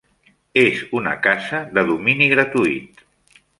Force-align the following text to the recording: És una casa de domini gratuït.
És 0.61 0.81
una 1.01 1.13
casa 1.27 1.61
de 1.79 1.85
domini 1.93 2.33
gratuït. 2.35 3.07